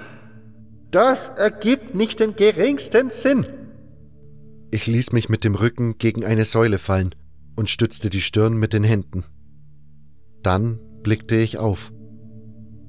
Das 0.90 1.28
ergibt 1.28 1.94
nicht 1.94 2.20
den 2.20 2.34
geringsten 2.34 3.10
Sinn. 3.10 3.46
Ich 4.70 4.86
ließ 4.86 5.12
mich 5.12 5.28
mit 5.28 5.44
dem 5.44 5.54
Rücken 5.54 5.98
gegen 5.98 6.24
eine 6.24 6.46
Säule 6.46 6.78
fallen 6.78 7.14
und 7.58 7.68
stützte 7.68 8.08
die 8.08 8.20
Stirn 8.20 8.56
mit 8.56 8.72
den 8.72 8.84
Händen. 8.84 9.24
Dann 10.44 10.78
blickte 11.02 11.34
ich 11.34 11.58
auf. 11.58 11.92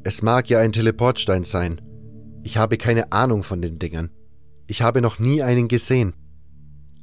Es 0.03 0.21
mag 0.21 0.47
ja 0.47 0.59
ein 0.59 0.71
Teleportstein 0.71 1.43
sein. 1.43 1.81
Ich 2.43 2.57
habe 2.57 2.77
keine 2.77 3.11
Ahnung 3.11 3.41
von 3.41 3.63
den 3.63 3.79
Dingern. 3.79 4.11
Ich 4.67 4.83
habe 4.83 5.01
noch 5.01 5.17
nie 5.17 5.41
einen 5.41 5.67
gesehen. 5.67 6.13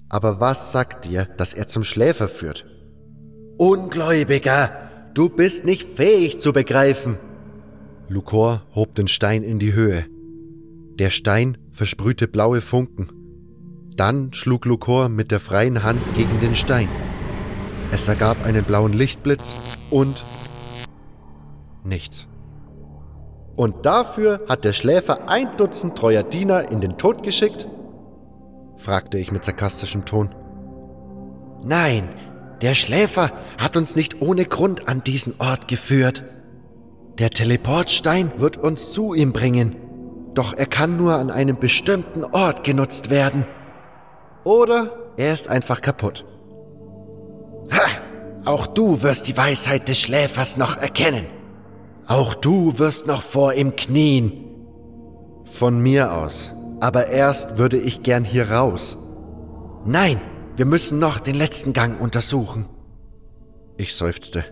Aber 0.08 0.38
was 0.38 0.70
sagt 0.70 1.06
dir, 1.06 1.25
dass 1.25 1.54
er 1.54 1.66
zum 1.66 1.82
Schläfer 1.82 2.28
führt? 2.28 2.64
Ungläubiger, 3.58 5.11
du 5.14 5.28
bist 5.28 5.64
nicht 5.64 5.88
fähig 5.88 6.38
zu 6.38 6.52
begreifen. 6.52 7.18
Lukor 8.08 8.62
hob 8.76 8.94
den 8.94 9.08
Stein 9.08 9.42
in 9.42 9.58
die 9.58 9.73
Höhe. 9.73 10.06
Der 11.00 11.11
Stein 11.11 11.58
versprühte 11.73 12.28
blaue 12.28 12.61
Funken. 12.61 13.08
Dann 13.96 14.32
schlug 14.32 14.66
Lukor 14.66 15.08
mit 15.08 15.32
der 15.32 15.40
freien 15.40 15.82
Hand 15.82 16.00
gegen 16.14 16.38
den 16.40 16.54
Stein. 16.54 16.88
Es 17.93 18.09
ergab 18.09 18.45
einen 18.45 18.64
blauen 18.64 18.93
Lichtblitz 18.93 19.55
und 19.90 20.23
nichts. 21.85 22.26
Und 23.55 23.87
dafür 23.87 24.40
hat 24.49 24.64
der 24.64 24.73
Schläfer 24.73 25.28
ein 25.28 25.57
Dutzend 25.57 25.97
treuer 25.97 26.23
Diener 26.23 26.71
in 26.71 26.81
den 26.81 26.99
Tod 26.99 27.23
geschickt? 27.23 27.66
fragte 28.76 29.19
ich 29.19 29.33
mit 29.33 29.45
sarkastischem 29.45 30.05
Ton. 30.05 30.35
Nein, 31.64 32.09
der 32.61 32.75
Schläfer 32.75 33.31
hat 33.59 33.76
uns 33.76 33.97
nicht 33.97 34.21
ohne 34.21 34.45
Grund 34.45 34.88
an 34.88 35.02
diesen 35.02 35.35
Ort 35.38 35.69
geführt. 35.69 36.25
Der 37.19 37.31
Teleportstein 37.31 38.33
wird 38.37 38.59
uns 38.59 38.93
zu 38.93 39.14
ihm 39.14 39.33
bringen, 39.33 39.76
doch 40.35 40.52
er 40.52 40.66
kann 40.66 40.99
nur 40.99 41.14
an 41.14 41.31
einem 41.31 41.59
bestimmten 41.59 42.25
Ort 42.25 42.62
genutzt 42.62 43.09
werden. 43.09 43.47
Oder 44.45 45.12
er 45.16 45.33
ist 45.33 45.49
einfach 45.49 45.81
kaputt. 45.81 46.26
Ha! 47.73 47.87
Auch 48.44 48.66
du 48.66 49.02
wirst 49.02 49.28
die 49.28 49.37
Weisheit 49.37 49.88
des 49.88 50.00
Schläfers 50.00 50.56
noch 50.56 50.76
erkennen. 50.76 51.26
Auch 52.06 52.35
du 52.35 52.78
wirst 52.78 53.06
noch 53.06 53.23
vor 53.23 53.54
ihm 53.54 53.75
knien. 53.75 54.44
Von 55.44 55.80
mir 55.80 56.12
aus. 56.12 56.52
Aber 56.80 57.08
erst 57.08 57.58
würde 57.58 57.78
ich 57.78 58.02
gern 58.02 58.25
hier 58.25 58.50
raus. 58.50 58.96
Nein, 59.85 60.20
wir 60.56 60.66
müssen 60.66 60.99
noch 60.99 61.18
den 61.18 61.35
letzten 61.35 61.73
Gang 61.73 62.00
untersuchen. 62.00 62.66
Ich 63.76 63.94
seufzte. 63.94 64.44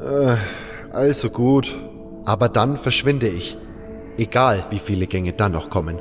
Äh, 0.00 0.36
also 0.92 1.30
gut. 1.30 1.78
Aber 2.24 2.48
dann 2.48 2.76
verschwinde 2.76 3.28
ich. 3.28 3.56
Egal, 4.18 4.66
wie 4.70 4.78
viele 4.78 5.06
Gänge 5.06 5.32
dann 5.32 5.52
noch 5.52 5.70
kommen. 5.70 6.00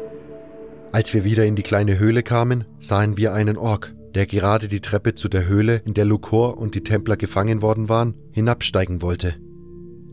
Als 0.92 1.14
wir 1.14 1.24
wieder 1.24 1.46
in 1.46 1.56
die 1.56 1.64
kleine 1.64 1.98
Höhle 1.98 2.24
kamen, 2.24 2.66
sahen 2.80 3.16
wir 3.16 3.34
einen 3.34 3.58
Ork, 3.58 3.94
der 4.16 4.26
gerade 4.26 4.68
die 4.68 4.82
Treppe 4.82 5.16
zu 5.16 5.30
der 5.30 5.48
Höhle, 5.48 5.82
in 5.86 5.94
der 5.94 6.06
Lukor 6.06 6.58
und 6.58 6.76
die 6.76 6.84
Templer 6.84 7.18
gefangen 7.18 7.62
worden 7.62 7.90
waren, 7.90 8.16
hinabsteigen 8.32 9.02
wollte. 9.02 9.36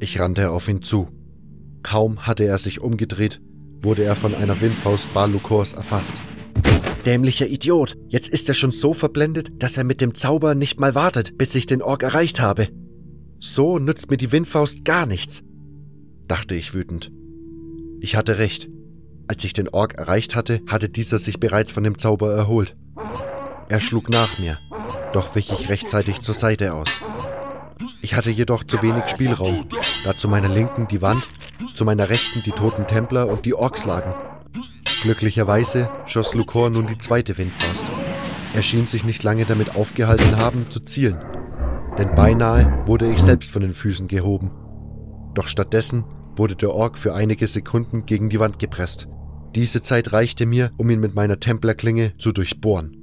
Ich 0.01 0.21
rannte 0.21 0.51
auf 0.51 0.69
ihn 0.69 0.83
zu. 0.83 1.09
Kaum 1.83 2.27
hatte 2.27 2.45
er 2.45 2.59
sich 2.59 2.81
umgedreht, 2.81 3.41
wurde 3.83 4.05
er 4.05 4.17
von 4.17 4.35
einer 4.35 4.61
Windfaust 4.61 5.13
Balukors 5.15 5.73
erfasst. 5.73 6.21
Dämlicher 7.07 7.47
Idiot, 7.47 7.97
jetzt 8.09 8.29
ist 8.29 8.49
er 8.49 8.55
schon 8.55 8.73
so 8.73 8.93
verblendet, 8.93 9.51
dass 9.63 9.77
er 9.77 9.85
mit 9.85 10.01
dem 10.01 10.15
Zauber 10.15 10.55
nicht 10.55 10.81
mal 10.81 10.95
wartet, 10.95 11.39
bis 11.39 11.55
ich 11.55 11.67
den 11.67 11.83
Ork 11.83 12.03
erreicht 12.03 12.41
habe. 12.41 12.69
So 13.41 13.79
nützt 13.79 14.11
mir 14.11 14.17
die 14.17 14.33
Windfaust 14.33 14.85
gar 14.85 15.07
nichts, 15.07 15.43
dachte 16.27 16.55
ich 16.55 16.75
wütend. 16.75 17.13
Ich 18.01 18.17
hatte 18.17 18.39
recht. 18.39 18.69
Als 19.29 19.45
ich 19.45 19.53
den 19.53 19.69
Ork 19.69 19.95
erreicht 19.95 20.35
hatte, 20.35 20.61
hatte 20.67 20.89
dieser 20.89 21.19
sich 21.19 21.39
bereits 21.39 21.71
von 21.71 21.85
dem 21.85 21.99
Zauber 21.99 22.33
erholt. 22.33 22.77
Er 23.71 23.81
schlug 23.81 24.09
nach 24.09 24.39
mir, 24.39 24.59
doch 25.13 25.35
wich 25.35 25.53
ich 25.53 25.69
rechtzeitig 25.69 26.23
zur 26.23 26.35
Seite 26.35 26.73
aus. 26.73 27.01
Ich 28.01 28.15
hatte 28.15 28.31
jedoch 28.31 28.65
zu 28.65 28.81
wenig 28.81 29.07
Spielraum, 29.09 29.67
da 30.05 30.17
zu 30.17 30.27
meiner 30.27 30.49
Linken 30.49 30.89
die 30.89 31.03
Wand, 31.03 31.29
zu 31.75 31.85
meiner 31.85 32.09
Rechten 32.09 32.43
die 32.43 32.53
toten 32.53 32.87
Templer 32.87 33.29
und 33.29 33.45
die 33.45 33.53
Orks 33.53 33.85
lagen. 33.85 34.15
Glücklicherweise 35.03 35.91
schoss 36.07 36.33
Lukor 36.33 36.71
nun 36.71 36.87
die 36.87 36.97
zweite 36.97 37.37
Windfaust. 37.37 37.85
Er 38.55 38.63
schien 38.63 38.87
sich 38.87 39.05
nicht 39.05 39.23
lange 39.23 39.45
damit 39.45 39.77
aufgehalten 39.77 40.39
haben, 40.39 40.71
zu 40.71 40.81
zielen, 40.81 41.19
denn 41.99 42.15
beinahe 42.15 42.85
wurde 42.87 43.11
ich 43.11 43.19
selbst 43.19 43.51
von 43.51 43.61
den 43.61 43.75
Füßen 43.75 44.09
gehoben. 44.09 44.51
Doch 45.35 45.47
stattdessen 45.47 46.05
wurde 46.37 46.57
der 46.57 46.73
Ork 46.73 46.97
für 46.97 47.15
einige 47.15 47.47
Sekunden 47.47 48.07
gegen 48.07 48.31
die 48.31 48.41
Wand 48.41 48.59
gepresst. 48.59 49.09
Diese 49.55 49.83
Zeit 49.83 50.13
reichte 50.13 50.47
mir, 50.47 50.73
um 50.79 50.89
ihn 50.89 51.01
mit 51.01 51.15
meiner 51.15 51.39
Templerklinge 51.39 52.17
zu 52.17 52.33
durchbohren. 52.33 52.98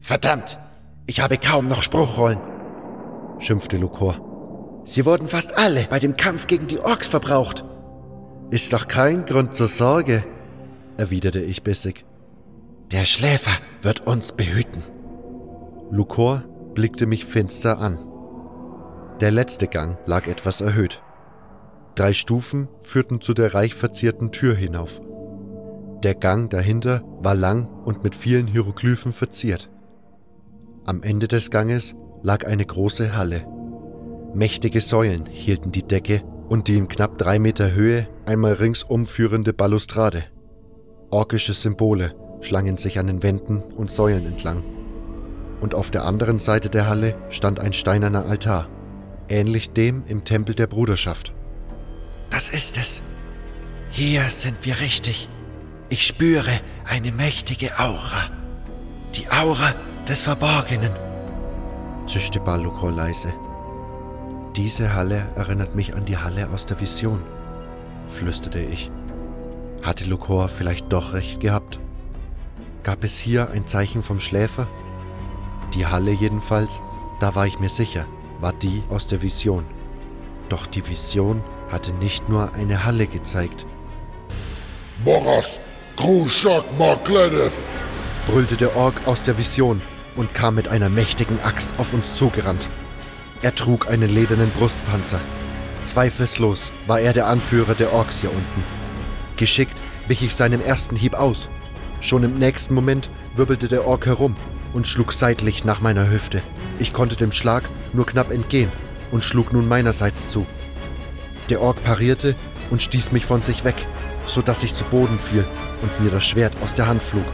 Verdammt, 0.00 0.58
ich 1.06 1.20
habe 1.20 1.36
kaum 1.36 1.68
noch 1.68 1.82
Spruchrollen, 1.82 2.40
schimpfte 3.38 3.76
Lukor. 3.76 4.82
Sie 4.84 5.04
wurden 5.04 5.26
fast 5.26 5.58
alle 5.58 5.86
bei 5.90 5.98
dem 5.98 6.16
Kampf 6.16 6.46
gegen 6.46 6.68
die 6.68 6.78
Orks 6.78 7.08
verbraucht. 7.08 7.64
Ist 8.50 8.72
doch 8.72 8.86
kein 8.86 9.26
Grund 9.26 9.54
zur 9.54 9.68
Sorge, 9.68 10.24
erwiderte 10.96 11.40
ich 11.40 11.62
bissig. 11.62 12.04
Der 12.92 13.04
Schläfer 13.04 13.58
wird 13.82 14.06
uns 14.06 14.32
behüten. 14.32 14.82
Lukor 15.90 16.44
blickte 16.74 17.06
mich 17.06 17.24
finster 17.24 17.78
an. 17.78 17.98
Der 19.20 19.32
letzte 19.32 19.66
Gang 19.66 19.98
lag 20.06 20.26
etwas 20.28 20.60
erhöht. 20.60 21.02
Drei 21.96 22.12
Stufen 22.12 22.68
führten 22.82 23.20
zu 23.20 23.34
der 23.34 23.54
reich 23.54 23.74
verzierten 23.74 24.30
Tür 24.30 24.54
hinauf. 24.54 25.00
Der 26.02 26.14
Gang 26.14 26.50
dahinter 26.50 27.02
war 27.20 27.34
lang 27.34 27.68
und 27.84 28.04
mit 28.04 28.14
vielen 28.14 28.46
Hieroglyphen 28.46 29.12
verziert. 29.12 29.70
Am 30.84 31.02
Ende 31.02 31.26
des 31.26 31.50
Ganges 31.50 31.94
lag 32.22 32.46
eine 32.46 32.64
große 32.64 33.16
Halle. 33.16 33.46
Mächtige 34.34 34.80
Säulen 34.80 35.26
hielten 35.26 35.72
die 35.72 35.82
Decke 35.82 36.22
und 36.48 36.68
die 36.68 36.76
in 36.76 36.88
knapp 36.88 37.18
drei 37.18 37.38
Meter 37.38 37.72
Höhe 37.72 38.08
einmal 38.26 38.52
ringsum 38.52 39.06
führende 39.06 39.52
Balustrade. 39.52 40.24
Orkische 41.10 41.54
Symbole 41.54 42.14
schlangen 42.40 42.76
sich 42.76 42.98
an 42.98 43.06
den 43.06 43.22
Wänden 43.22 43.60
und 43.60 43.90
Säulen 43.90 44.26
entlang. 44.26 44.62
Und 45.60 45.74
auf 45.74 45.90
der 45.90 46.04
anderen 46.04 46.38
Seite 46.38 46.68
der 46.68 46.88
Halle 46.88 47.16
stand 47.30 47.60
ein 47.60 47.72
steinerner 47.72 48.26
Altar, 48.26 48.68
ähnlich 49.28 49.70
dem 49.70 50.04
im 50.06 50.24
Tempel 50.24 50.54
der 50.54 50.66
Bruderschaft. 50.66 51.32
Das 52.30 52.48
ist 52.48 52.76
es. 52.76 53.00
Hier 53.90 54.22
sind 54.28 54.56
wir 54.62 54.80
richtig. 54.80 55.28
Ich 55.88 56.04
spüre 56.04 56.50
eine 56.84 57.12
mächtige 57.12 57.78
Aura. 57.78 58.30
Die 59.14 59.28
Aura 59.30 59.72
des 60.08 60.22
Verborgenen, 60.22 60.90
zischte 62.08 62.40
Balukro 62.40 62.90
leise. 62.90 63.32
Diese 64.56 64.94
Halle 64.94 65.28
erinnert 65.36 65.76
mich 65.76 65.94
an 65.94 66.04
die 66.04 66.16
Halle 66.16 66.50
aus 66.50 66.66
der 66.66 66.80
Vision, 66.80 67.22
flüsterte 68.08 68.58
ich. 68.58 68.90
Hatte 69.82 70.06
Lukor 70.06 70.48
vielleicht 70.48 70.92
doch 70.92 71.12
recht 71.12 71.38
gehabt? 71.38 71.78
Gab 72.82 73.04
es 73.04 73.16
hier 73.16 73.50
ein 73.50 73.68
Zeichen 73.68 74.02
vom 74.02 74.18
Schläfer? 74.18 74.66
Die 75.74 75.86
Halle 75.86 76.10
jedenfalls, 76.10 76.80
da 77.20 77.36
war 77.36 77.46
ich 77.46 77.60
mir 77.60 77.68
sicher, 77.68 78.06
war 78.40 78.52
die 78.52 78.82
aus 78.90 79.06
der 79.06 79.22
Vision. 79.22 79.64
Doch 80.48 80.66
die 80.66 80.86
Vision 80.88 81.44
hatte 81.70 81.92
nicht 81.92 82.28
nur 82.28 82.54
eine 82.54 82.84
Halle 82.84 83.06
gezeigt. 83.06 83.66
Moras, 85.04 85.60
Kruschak 85.96 86.64
Makledev, 86.78 87.54
brüllte 88.26 88.56
der 88.56 88.76
Ork 88.76 88.94
aus 89.06 89.22
der 89.22 89.38
Vision 89.38 89.80
und 90.14 90.34
kam 90.34 90.54
mit 90.54 90.68
einer 90.68 90.90
mächtigen 90.90 91.40
Axt 91.42 91.72
auf 91.78 91.94
uns 91.94 92.14
zugerannt. 92.16 92.68
Er 93.40 93.54
trug 93.54 93.88
einen 93.88 94.14
ledernen 94.14 94.50
Brustpanzer. 94.50 95.18
Zweifellos 95.84 96.70
war 96.86 97.00
er 97.00 97.14
der 97.14 97.28
Anführer 97.28 97.74
der 97.74 97.94
Orks 97.94 98.20
hier 98.20 98.30
unten. 98.30 98.62
Geschickt 99.38 99.82
wich 100.06 100.22
ich 100.22 100.34
seinem 100.34 100.60
ersten 100.60 100.96
Hieb 100.96 101.14
aus. 101.14 101.48
Schon 102.00 102.24
im 102.24 102.38
nächsten 102.38 102.74
Moment 102.74 103.08
wirbelte 103.34 103.66
der 103.66 103.86
Ork 103.86 104.04
herum 104.04 104.36
und 104.74 104.86
schlug 104.86 105.14
seitlich 105.14 105.64
nach 105.64 105.80
meiner 105.80 106.10
Hüfte. 106.10 106.42
Ich 106.78 106.92
konnte 106.92 107.16
dem 107.16 107.32
Schlag 107.32 107.70
nur 107.94 108.04
knapp 108.04 108.30
entgehen 108.30 108.70
und 109.12 109.24
schlug 109.24 109.54
nun 109.54 109.66
meinerseits 109.66 110.28
zu. 110.28 110.46
Der 111.48 111.62
Ork 111.62 111.82
parierte 111.82 112.36
und 112.70 112.82
stieß 112.82 113.12
mich 113.12 113.24
von 113.24 113.40
sich 113.40 113.64
weg, 113.64 113.76
so 114.26 114.42
dass 114.42 114.62
ich 114.62 114.74
zu 114.74 114.84
Boden 114.84 115.18
fiel 115.18 115.44
und 115.82 116.00
mir 116.00 116.10
das 116.10 116.24
Schwert 116.24 116.52
aus 116.62 116.74
der 116.74 116.88
Hand 116.88 117.02
flog. 117.02 117.24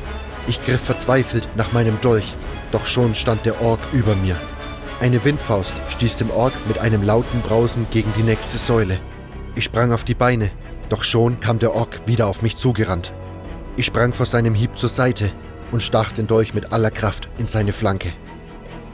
Ich 0.47 0.65
griff 0.65 0.83
verzweifelt 0.83 1.49
nach 1.57 1.73
meinem 1.73 2.01
Dolch, 2.01 2.35
doch 2.73 2.87
schon 2.87 3.15
stand 3.15 3.47
der 3.47 3.61
Ork 3.63 3.81
über 3.93 4.15
mir. 4.15 4.37
Eine 5.01 5.25
Windfaust 5.25 5.75
stieß 5.89 6.17
dem 6.17 6.31
Ork 6.31 6.53
mit 6.69 6.79
einem 6.79 7.03
lauten 7.03 7.41
Brausen 7.43 7.87
gegen 7.91 8.13
die 8.17 8.23
nächste 8.23 8.59
Säule. 8.59 9.01
Ich 9.55 9.65
sprang 9.65 9.93
auf 9.93 10.05
die 10.05 10.15
Beine, 10.15 10.51
doch 10.89 11.05
schon 11.05 11.41
kam 11.41 11.59
der 11.59 11.75
Ork 11.75 12.07
wieder 12.07 12.27
auf 12.27 12.43
mich 12.43 12.57
zugerannt. 12.57 13.13
Ich 13.77 13.87
sprang 13.87 14.13
vor 14.13 14.27
seinem 14.27 14.55
Hieb 14.55 14.77
zur 14.77 14.89
Seite 14.89 15.33
und 15.71 15.83
stach 15.83 16.13
den 16.13 16.27
Dolch 16.27 16.55
mit 16.55 16.73
aller 16.73 16.91
Kraft 16.91 17.29
in 17.39 17.47
seine 17.47 17.73
Flanke. 17.73 18.13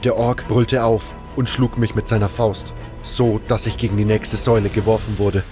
Der 0.03 0.15
Ork 0.15 0.47
brüllte 0.47 0.83
auf 0.83 1.13
und 1.35 1.49
schlug 1.49 1.77
mich 1.77 1.95
mit 1.95 2.07
seiner 2.07 2.29
Faust, 2.29 2.73
so 3.03 3.39
dass 3.47 3.65
ich 3.65 3.77
gegen 3.77 3.97
die 3.97 4.05
nächste 4.05 4.37
Säule 4.37 4.69
geworfen 4.69 5.19
wurde 5.19 5.43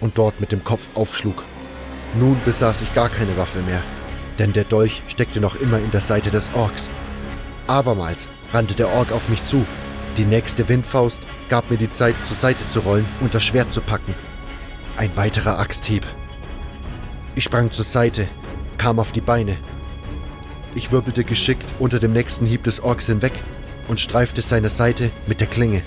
und 0.00 0.18
dort 0.18 0.40
mit 0.40 0.52
dem 0.52 0.64
Kopf 0.64 0.88
aufschlug. 0.94 1.44
Nun 2.14 2.40
besaß 2.44 2.82
ich 2.82 2.92
gar 2.94 3.08
keine 3.08 3.36
Waffe 3.36 3.60
mehr, 3.60 3.82
denn 4.38 4.52
der 4.52 4.64
Dolch 4.64 5.02
steckte 5.06 5.40
noch 5.40 5.54
immer 5.56 5.78
in 5.78 5.90
der 5.90 6.00
Seite 6.00 6.30
des 6.30 6.50
Orks. 6.54 6.90
Abermals 7.66 8.28
rannte 8.52 8.74
der 8.74 8.88
Ork 8.88 9.12
auf 9.12 9.28
mich 9.28 9.44
zu. 9.44 9.64
Die 10.16 10.24
nächste 10.24 10.68
Windfaust 10.68 11.22
gab 11.48 11.70
mir 11.70 11.76
die 11.76 11.90
Zeit, 11.90 12.16
zur 12.24 12.36
Seite 12.36 12.68
zu 12.70 12.80
rollen 12.80 13.06
und 13.20 13.32
das 13.32 13.44
Schwert 13.44 13.72
zu 13.72 13.80
packen. 13.80 14.14
Ein 14.96 15.16
weiterer 15.16 15.60
Axthieb. 15.60 16.04
Ich 17.36 17.44
sprang 17.44 17.70
zur 17.70 17.84
Seite, 17.84 18.26
kam 18.76 18.98
auf 18.98 19.12
die 19.12 19.20
Beine. 19.20 19.56
Ich 20.74 20.90
wirbelte 20.90 21.22
geschickt 21.22 21.64
unter 21.78 22.00
dem 22.00 22.12
nächsten 22.12 22.44
Hieb 22.44 22.64
des 22.64 22.82
Orks 22.82 23.06
hinweg 23.06 23.32
und 23.86 24.00
streifte 24.00 24.42
seine 24.42 24.68
Seite 24.68 25.12
mit 25.26 25.40
der 25.40 25.48
Klinge. 25.48 25.82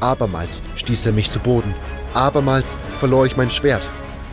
Abermals 0.00 0.60
stieß 0.74 1.06
er 1.06 1.12
mich 1.12 1.30
zu 1.30 1.38
Boden. 1.38 1.74
Abermals 2.14 2.74
verlor 2.98 3.26
ich 3.26 3.36
mein 3.36 3.50
Schwert. 3.50 3.86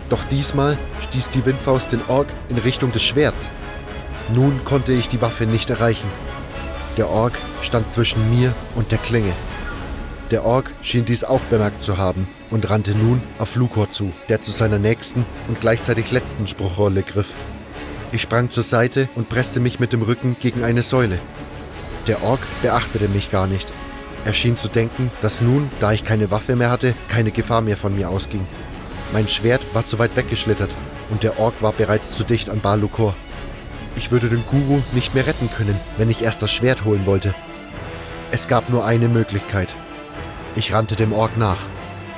Doch 0.10 0.24
diesmal 0.26 0.78
stieß 1.02 1.30
die 1.32 1.46
Windfaust 1.46 1.92
den 1.92 2.02
Ork 2.08 2.28
in 2.50 2.58
Richtung 2.58 2.92
des 2.92 3.04
Schwerts. 3.04 3.50
Nun 4.34 4.64
konnte 4.64 4.94
ich 4.94 5.10
die 5.10 5.22
Waffe 5.22 5.46
nicht 5.46 5.70
erreichen. 5.70 6.08
Der 6.98 7.10
Ork 7.10 7.34
stand 7.62 7.92
zwischen 7.92 8.30
mir 8.30 8.54
und 8.76 8.92
der 8.92 8.98
Klinge. 9.00 9.34
Der 10.32 10.44
Ork 10.44 10.72
schien 10.82 11.06
dies 11.06 11.24
auch 11.24 11.42
bemerkt 11.42 11.84
zu 11.84 11.98
haben 11.98 12.28
und 12.50 12.70
rannte 12.70 12.92
nun 12.92 13.22
auf 13.40 13.56
Lukor 13.56 13.92
zu, 13.92 14.12
der 14.28 14.42
zu 14.42 14.52
seiner 14.52 14.80
nächsten 14.80 15.26
und 15.48 15.62
gleichzeitig 15.62 16.12
letzten 16.12 16.48
Spruchrolle 16.48 17.04
griff. 17.04 17.34
Ich 18.12 18.22
sprang 18.22 18.50
zur 18.50 18.64
Seite 18.64 19.10
und 19.16 19.30
presste 19.30 19.60
mich 19.60 19.80
mit 19.80 19.94
dem 19.94 20.02
Rücken 20.02 20.38
gegen 20.40 20.64
eine 20.64 20.82
Säule. 20.82 21.20
Der 22.08 22.24
Ork 22.24 22.40
beachtete 22.62 23.10
mich 23.10 23.32
gar 23.32 23.48
nicht. 23.48 23.72
Er 24.26 24.34
schien 24.34 24.58
zu 24.58 24.68
denken, 24.68 25.12
dass 25.22 25.42
nun, 25.42 25.70
da 25.80 25.94
ich 25.94 26.04
keine 26.04 26.32
Waffe 26.32 26.56
mehr 26.56 26.70
hatte, 26.70 26.94
keine 27.10 27.32
Gefahr 27.32 27.62
mehr 27.62 27.78
von 27.78 27.96
mir 27.96 28.10
ausging. 28.10 28.46
Mein 29.13 29.27
Schwert 29.27 29.61
war 29.74 29.85
zu 29.85 30.00
weit 30.00 30.15
weggeschlittert 30.15 30.75
und 31.09 31.24
der 31.24 31.39
Ork 31.39 31.61
war 31.61 31.72
bereits 31.72 32.13
zu 32.13 32.24
dicht 32.24 32.50
an 32.50 32.59
Balukor. 32.59 33.15
Ich 33.96 34.11
würde 34.11 34.29
den 34.29 34.43
Guru 34.46 34.81
nicht 34.91 35.15
mehr 35.15 35.25
retten 35.25 35.50
können, 35.50 35.79
wenn 35.98 36.09
ich 36.09 36.22
erst 36.22 36.41
das 36.41 36.51
Schwert 36.51 36.85
holen 36.85 37.05
wollte. 37.05 37.33
Es 38.31 38.48
gab 38.48 38.70
nur 38.70 38.85
eine 38.85 39.07
Möglichkeit. 39.07 39.70
Ich 40.55 40.74
rannte 40.74 40.96
dem 40.96 41.13
Ork 41.13 41.37
nach. 41.37 41.57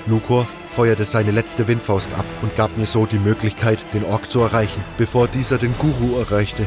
Nukor 0.07 0.47
feuerte 0.75 1.05
seine 1.05 1.31
letzte 1.31 1.67
Windfaust 1.67 2.09
ab 2.17 2.25
und 2.41 2.55
gab 2.55 2.75
mir 2.77 2.85
so 2.85 3.05
die 3.05 3.19
Möglichkeit, 3.19 3.83
den 3.93 4.03
Ork 4.03 4.29
zu 4.29 4.39
erreichen, 4.41 4.83
bevor 4.97 5.27
dieser 5.27 5.57
den 5.57 5.75
Guru 5.77 6.19
erreichte. 6.19 6.65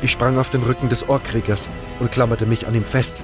Ich 0.00 0.12
sprang 0.12 0.38
auf 0.38 0.50
den 0.50 0.62
Rücken 0.62 0.88
des 0.88 1.08
Orkkriegers 1.08 1.68
und 2.00 2.12
klammerte 2.12 2.46
mich 2.46 2.66
an 2.66 2.74
ihm 2.74 2.84
fest. 2.84 3.22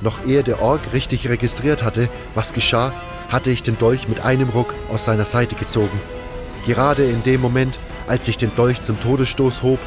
Noch 0.00 0.24
ehe 0.26 0.42
der 0.42 0.60
Ork 0.60 0.80
richtig 0.92 1.28
registriert 1.28 1.82
hatte, 1.82 2.08
was 2.34 2.52
geschah, 2.52 2.92
hatte 3.28 3.50
ich 3.50 3.62
den 3.62 3.78
Dolch 3.78 4.08
mit 4.08 4.24
einem 4.24 4.48
Ruck 4.50 4.74
aus 4.88 5.04
seiner 5.04 5.24
Seite 5.24 5.54
gezogen. 5.54 6.00
Gerade 6.64 7.04
in 7.04 7.22
dem 7.22 7.40
Moment, 7.40 7.78
als 8.06 8.28
ich 8.28 8.36
den 8.36 8.54
Dolch 8.54 8.82
zum 8.82 9.00
Todesstoß 9.00 9.62
hob, 9.62 9.78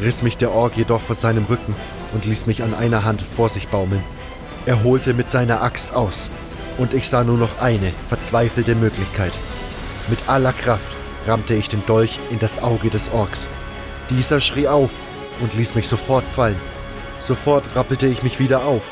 riss 0.00 0.22
mich 0.22 0.36
der 0.36 0.52
Ork 0.52 0.76
jedoch 0.76 1.00
von 1.00 1.16
seinem 1.16 1.44
Rücken 1.44 1.74
und 2.12 2.24
ließ 2.24 2.46
mich 2.46 2.62
an 2.62 2.74
einer 2.74 3.04
Hand 3.04 3.22
vor 3.22 3.48
sich 3.48 3.68
baumeln. 3.68 4.02
Er 4.66 4.82
holte 4.82 5.14
mit 5.14 5.28
seiner 5.28 5.62
Axt 5.62 5.94
aus, 5.94 6.30
und 6.78 6.94
ich 6.94 7.08
sah 7.08 7.24
nur 7.24 7.38
noch 7.38 7.60
eine 7.60 7.92
verzweifelte 8.08 8.74
Möglichkeit. 8.74 9.32
Mit 10.08 10.28
aller 10.28 10.52
Kraft 10.52 10.94
rammte 11.26 11.54
ich 11.54 11.68
den 11.68 11.84
Dolch 11.86 12.18
in 12.30 12.38
das 12.38 12.62
Auge 12.62 12.88
des 12.88 13.10
Orks. 13.10 13.46
Dieser 14.10 14.40
schrie 14.40 14.68
auf 14.68 14.90
und 15.40 15.54
ließ 15.54 15.74
mich 15.74 15.88
sofort 15.88 16.24
fallen. 16.24 16.56
Sofort 17.18 17.74
rappelte 17.74 18.06
ich 18.06 18.22
mich 18.22 18.38
wieder 18.38 18.64
auf, 18.64 18.82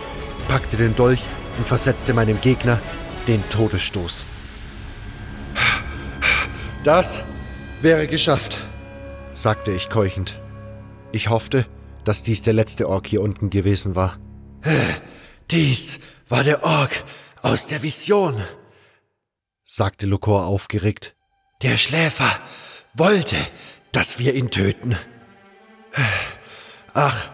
packte 0.49 0.77
den 0.77 0.97
Dolch 0.97 1.23
und 1.59 1.67
versetzte 1.67 2.13
meinem 2.13 2.41
Gegner 2.41 2.81
den 3.27 3.49
Todesstoß. 3.51 4.25
Das 6.85 7.19
wäre 7.81 8.07
geschafft, 8.07 8.59
sagte 9.33 9.73
ich 9.73 9.89
keuchend. 9.91 10.41
Ich 11.13 11.29
hoffte, 11.31 11.67
dass 12.05 12.23
dies 12.23 12.43
der 12.43 12.55
letzte 12.55 12.89
Ork 12.89 13.07
hier 13.07 13.23
unten 13.23 13.51
gewesen 13.51 13.95
war. 13.95 14.19
Dies 15.51 15.99
war 16.29 16.45
der 16.45 16.63
Ork 16.65 17.05
aus 17.43 17.67
der 17.67 17.83
Vision, 17.83 18.43
sagte 19.65 20.07
Lukor 20.07 20.47
aufgeregt. 20.47 21.15
Der 21.63 21.77
Schläfer 21.77 22.31
wollte, 22.95 23.37
dass 23.93 24.19
wir 24.19 24.35
ihn 24.35 24.51
töten. 24.51 24.97
Ach, 26.95 27.31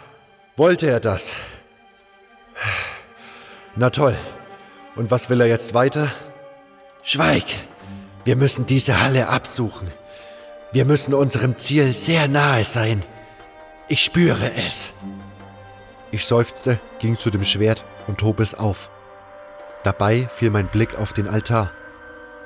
wollte 0.57 0.88
er 0.88 1.00
das? 1.00 1.33
Na 3.76 3.90
toll. 3.90 4.16
Und 4.94 5.11
was 5.11 5.31
will 5.31 5.40
er 5.40 5.46
jetzt 5.46 5.74
weiter? 5.74 6.09
Schweig! 7.02 7.44
Wir 8.24 8.37
müssen 8.37 8.66
diese 8.66 9.02
Halle 9.02 9.28
absuchen. 9.28 9.88
Wir 10.70 10.85
müssen 10.85 11.12
unserem 11.12 11.59
Ziel 11.59 11.92
sehr 11.92 12.28
nahe 12.28 12.64
sein. 12.64 13.05
Ich 13.88 14.05
spüre 14.05 14.52
es. 14.66 14.92
Ich 16.12 16.26
seufzte, 16.26 16.78
ging 16.98 17.18
zu 17.18 17.31
dem 17.31 17.42
Schwert 17.42 17.85
und 18.07 18.22
hob 18.22 18.38
es 18.38 18.55
auf. 18.55 18.90
Dabei 19.83 20.28
fiel 20.28 20.50
mein 20.50 20.68
Blick 20.68 20.96
auf 20.98 21.12
den 21.12 21.26
Altar. 21.26 21.72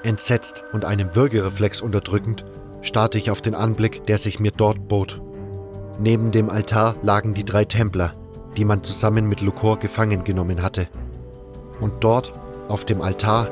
Entsetzt 0.03 0.65
und 0.73 0.85
einem 0.85 1.15
Würgereflex 1.15 1.81
unterdrückend, 1.81 2.45
starrte 2.81 3.19
ich 3.19 3.31
auf 3.31 3.43
den 3.43 3.55
Anblick, 3.55 4.07
der 4.07 4.19
sich 4.19 4.41
mir 4.41 4.53
dort 4.53 4.89
bot. 4.89 5.21
Neben 5.99 6.31
dem 6.31 6.49
Altar 6.49 6.97
lagen 7.03 7.35
die 7.35 7.45
drei 7.45 7.65
Templer, 7.65 8.15
die 8.57 8.65
man 8.65 8.83
zusammen 8.83 9.27
mit 9.27 9.41
Lukor 9.41 9.79
gefangen 9.79 10.25
genommen 10.25 10.63
hatte. 10.63 10.89
Und 11.81 12.05
dort, 12.05 12.33
auf 12.69 12.85
dem 12.85 13.01
Altar, 13.01 13.49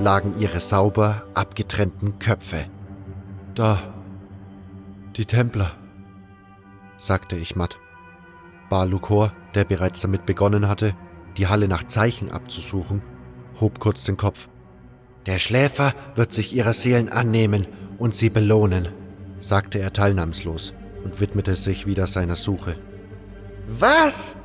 lagen 0.00 0.34
ihre 0.38 0.60
sauber 0.60 1.22
abgetrennten 1.34 2.18
Köpfe. 2.18 2.66
Da, 3.54 3.78
die 5.16 5.24
Templer, 5.24 5.72
sagte 6.96 7.36
ich 7.36 7.56
matt. 7.56 7.78
Balukor, 8.68 9.32
der 9.54 9.64
bereits 9.64 10.00
damit 10.00 10.26
begonnen 10.26 10.68
hatte, 10.68 10.94
die 11.36 11.46
Halle 11.46 11.68
nach 11.68 11.84
Zeichen 11.84 12.30
abzusuchen, 12.30 13.02
hob 13.60 13.78
kurz 13.78 14.04
den 14.04 14.16
Kopf. 14.16 14.48
Der 15.26 15.38
Schläfer 15.38 15.92
wird 16.14 16.32
sich 16.32 16.54
ihrer 16.54 16.72
Seelen 16.72 17.10
annehmen 17.10 17.66
und 17.98 18.14
sie 18.14 18.30
belohnen, 18.30 18.88
sagte 19.40 19.78
er 19.78 19.92
teilnahmslos 19.92 20.74
und 21.04 21.20
widmete 21.20 21.54
sich 21.54 21.86
wieder 21.86 22.06
seiner 22.06 22.36
Suche. 22.36 22.76
Was? 23.68 24.36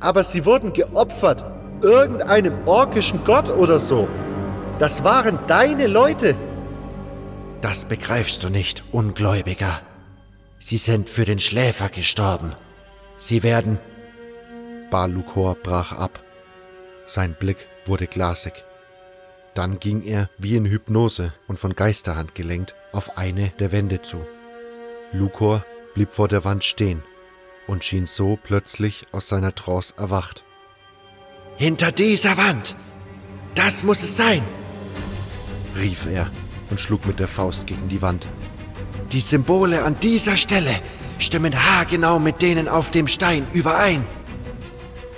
Aber 0.00 0.24
sie 0.24 0.44
wurden 0.44 0.72
geopfert, 0.72 1.44
irgendeinem 1.82 2.66
orkischen 2.66 3.24
Gott 3.24 3.48
oder 3.48 3.80
so. 3.80 4.08
Das 4.78 5.04
waren 5.04 5.38
deine 5.46 5.86
Leute. 5.86 6.36
Das 7.60 7.84
begreifst 7.84 8.44
du 8.44 8.50
nicht, 8.50 8.84
Ungläubiger. 8.92 9.80
Sie 10.58 10.78
sind 10.78 11.08
für 11.08 11.24
den 11.24 11.38
Schläfer 11.38 11.88
gestorben. 11.88 12.54
Sie 13.16 13.42
werden... 13.42 13.78
Balukor 14.90 15.54
brach 15.56 15.92
ab. 15.92 16.22
Sein 17.06 17.34
Blick 17.34 17.66
wurde 17.86 18.06
glasig. 18.06 18.64
Dann 19.54 19.78
ging 19.78 20.02
er 20.02 20.28
wie 20.38 20.56
in 20.56 20.66
Hypnose 20.66 21.32
und 21.46 21.58
von 21.58 21.74
Geisterhand 21.74 22.34
gelenkt 22.34 22.74
auf 22.92 23.16
eine 23.16 23.50
der 23.58 23.72
Wände 23.72 24.02
zu. 24.02 24.26
Lukor 25.12 25.64
blieb 25.94 26.12
vor 26.12 26.28
der 26.28 26.44
Wand 26.44 26.64
stehen 26.64 27.02
und 27.66 27.84
schien 27.84 28.06
so 28.06 28.38
plötzlich 28.42 29.06
aus 29.12 29.28
seiner 29.28 29.54
Trance 29.54 29.94
erwacht. 29.96 30.43
Hinter 31.56 31.92
dieser 31.92 32.36
Wand, 32.36 32.76
Das 33.54 33.84
muss 33.84 34.02
es 34.02 34.16
sein, 34.16 34.42
rief 35.76 36.06
er 36.06 36.30
und 36.70 36.80
schlug 36.80 37.06
mit 37.06 37.20
der 37.20 37.28
Faust 37.28 37.66
gegen 37.68 37.88
die 37.88 38.02
Wand. 38.02 38.26
Die 39.12 39.20
Symbole 39.20 39.84
an 39.84 39.96
dieser 40.00 40.36
Stelle 40.36 40.74
stimmen 41.18 41.54
haargenau 41.54 42.18
mit 42.18 42.42
denen 42.42 42.68
auf 42.68 42.90
dem 42.90 43.06
Stein 43.06 43.46
überein. 43.52 44.04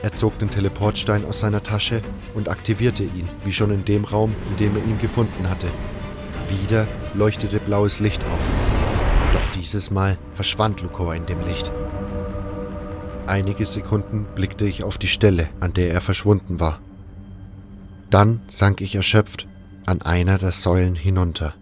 Er 0.02 0.12
zog 0.12 0.38
den 0.38 0.50
Teleportstein 0.50 1.24
aus 1.24 1.40
seiner 1.40 1.62
Tasche 1.62 2.02
und 2.34 2.50
aktivierte 2.50 3.02
ihn, 3.02 3.28
wie 3.44 3.52
schon 3.52 3.70
in 3.70 3.86
dem 3.86 4.04
Raum, 4.04 4.34
in 4.50 4.56
dem 4.58 4.76
er 4.76 4.84
ihn 4.84 4.98
gefunden 5.00 5.48
hatte. 5.48 5.68
Wieder 6.48 6.86
leuchtete 7.14 7.58
blaues 7.58 7.98
Licht 7.98 8.22
auf. 8.24 9.32
Doch 9.32 9.52
dieses 9.58 9.90
Mal 9.90 10.18
verschwand 10.34 10.82
Lukor 10.82 11.14
in 11.14 11.24
dem 11.24 11.42
Licht. 11.46 11.72
Einige 13.26 13.66
Sekunden 13.66 14.24
blickte 14.34 14.66
ich 14.66 14.84
auf 14.84 14.98
die 14.98 15.08
Stelle, 15.08 15.48
an 15.58 15.72
der 15.72 15.90
er 15.90 16.00
verschwunden 16.00 16.60
war. 16.60 16.78
Dann 18.08 18.40
sank 18.46 18.80
ich 18.80 18.94
erschöpft 18.94 19.48
an 19.84 20.00
einer 20.02 20.38
der 20.38 20.52
Säulen 20.52 20.94
hinunter. 20.94 21.54